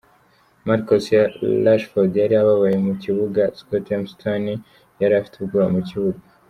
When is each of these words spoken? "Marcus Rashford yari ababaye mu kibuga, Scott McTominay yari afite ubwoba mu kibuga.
"Marcus 0.67 1.05
Rashford 1.65 2.13
yari 2.23 2.35
ababaye 2.41 2.77
mu 2.85 2.93
kibuga, 3.03 3.41
Scott 3.59 3.87
McTominay 4.01 4.63
yari 5.01 5.13
afite 5.15 5.35
ubwoba 5.37 5.67
mu 5.75 5.81
kibuga. 5.89 6.19